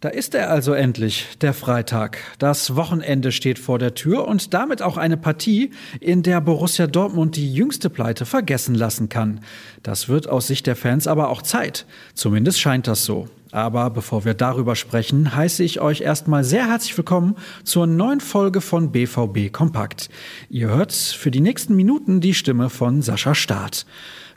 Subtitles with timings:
[0.00, 2.16] Da ist er also endlich, der Freitag.
[2.38, 7.36] Das Wochenende steht vor der Tür und damit auch eine Partie, in der Borussia Dortmund
[7.36, 9.40] die jüngste Pleite vergessen lassen kann.
[9.82, 11.84] Das wird aus Sicht der Fans aber auch Zeit.
[12.14, 13.28] Zumindest scheint das so.
[13.52, 18.62] Aber bevor wir darüber sprechen, heiße ich euch erstmal sehr herzlich willkommen zur neuen Folge
[18.62, 20.08] von BVB Kompakt.
[20.48, 23.84] Ihr hört für die nächsten Minuten die Stimme von Sascha Staat.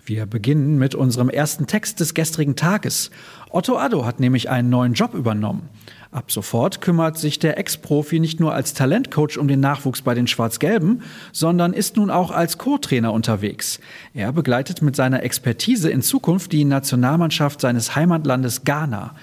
[0.06, 3.10] Wir beginnen mit unserem ersten Text des gestrigen Tages.
[3.50, 5.70] Otto Addo hat nämlich einen neuen Job übernommen.
[6.12, 10.28] Ab sofort kümmert sich der Ex-Profi nicht nur als Talentcoach um den Nachwuchs bei den
[10.28, 13.80] Schwarz-Gelben, sondern ist nun auch als Co-Trainer unterwegs.
[14.14, 19.16] Er begleitet mit seiner Expertise in Zukunft die Nationalmannschaft seines Heimatlandes Ghana.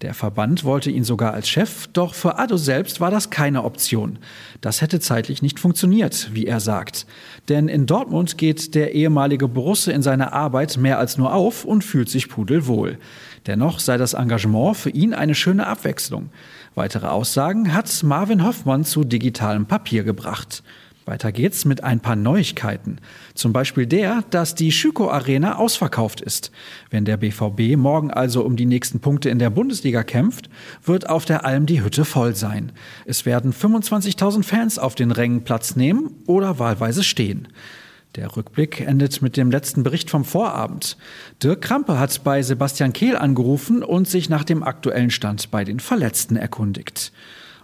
[0.00, 4.20] Der Verband wollte ihn sogar als Chef, doch für Addo selbst war das keine Option.
[4.60, 7.04] Das hätte zeitlich nicht funktioniert, wie er sagt.
[7.48, 11.82] Denn in Dortmund geht der ehemalige Borusse in seiner Arbeit mehr als nur auf und
[11.82, 12.98] fühlt sich pudelwohl.
[13.48, 16.30] Dennoch sei das Engagement für ihn eine schöne Abwechslung.
[16.76, 20.62] Weitere Aussagen hat Marvin Hoffmann zu digitalem Papier gebracht.
[21.08, 23.00] Weiter geht's mit ein paar Neuigkeiten.
[23.34, 26.52] Zum Beispiel der, dass die Schüko Arena ausverkauft ist.
[26.90, 30.48] Wenn der BVB morgen also um die nächsten Punkte in der Bundesliga kämpft,
[30.84, 32.70] wird auf der Alm die Hütte voll sein.
[33.06, 37.48] Es werden 25.000 Fans auf den Rängen Platz nehmen oder wahlweise stehen.
[38.14, 40.96] Der Rückblick endet mit dem letzten Bericht vom Vorabend.
[41.42, 45.80] Dirk Krampe hat bei Sebastian Kehl angerufen und sich nach dem aktuellen Stand bei den
[45.80, 47.12] Verletzten erkundigt.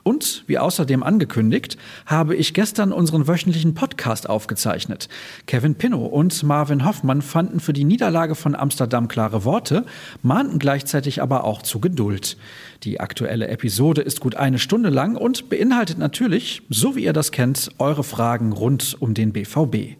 [0.04, 5.08] Und, wie außerdem angekündigt, habe ich gestern unseren wöchentlichen Podcast aufgezeichnet.
[5.46, 9.86] Kevin Pinnow und Marvin Hoffmann fanden für die Niederlage von Amsterdam klare Worte,
[10.22, 12.36] mahnten gleichzeitig aber auch zu Geduld.
[12.82, 17.32] Die aktuelle Episode ist gut eine Stunde lang und beinhaltet natürlich, so wie ihr das
[17.32, 19.96] kennt, eure Fragen rund um den BVB.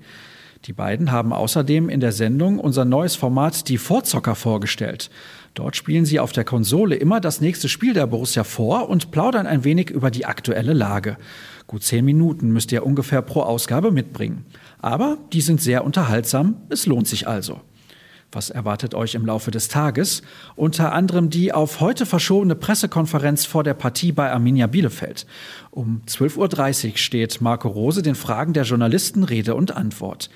[0.64, 5.10] Die beiden haben außerdem in der Sendung unser neues Format Die Vorzocker vorgestellt.
[5.52, 9.46] Dort spielen sie auf der Konsole immer das nächste Spiel der Borussia vor und plaudern
[9.46, 11.18] ein wenig über die aktuelle Lage.
[11.66, 14.46] Gut zehn Minuten müsst ihr ungefähr pro Ausgabe mitbringen.
[14.80, 17.60] Aber die sind sehr unterhaltsam, es lohnt sich also.
[18.34, 20.22] Was erwartet euch im Laufe des Tages?
[20.56, 25.24] Unter anderem die auf heute verschobene Pressekonferenz vor der Partie bei Arminia Bielefeld.
[25.70, 30.30] Um 12.30 Uhr steht Marco Rose den Fragen der Journalisten Rede und Antwort.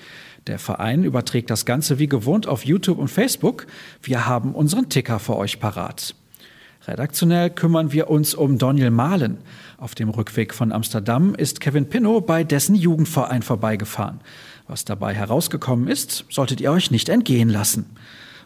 [0.47, 3.67] Der Verein überträgt das Ganze wie gewohnt auf YouTube und Facebook.
[4.01, 6.15] Wir haben unseren Ticker für euch parat.
[6.87, 9.39] Redaktionell kümmern wir uns um Daniel Mahlen.
[9.77, 14.21] Auf dem Rückweg von Amsterdam ist Kevin Pinnow bei dessen Jugendverein vorbeigefahren.
[14.69, 17.87] Was dabei herausgekommen ist, solltet ihr euch nicht entgehen lassen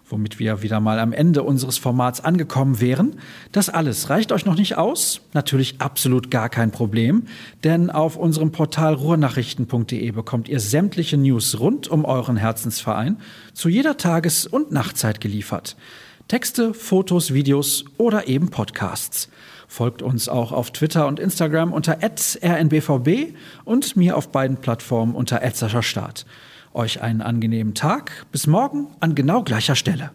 [0.09, 3.16] womit wir wieder mal am Ende unseres Formats angekommen wären.
[3.51, 5.22] Das alles reicht euch noch nicht aus?
[5.33, 7.23] Natürlich absolut gar kein Problem,
[7.63, 13.17] denn auf unserem Portal ruhrnachrichten.de bekommt ihr sämtliche News rund um euren Herzensverein
[13.53, 15.75] zu jeder Tages- und Nachtzeit geliefert.
[16.28, 19.29] Texte, Fotos, Videos oder eben Podcasts.
[19.67, 23.35] Folgt uns auch auf Twitter und Instagram unter rnbvb
[23.66, 25.41] und mir auf beiden Plattformen unter
[25.81, 26.25] Start.
[26.73, 28.25] Euch einen angenehmen Tag.
[28.31, 30.12] Bis morgen an genau gleicher Stelle.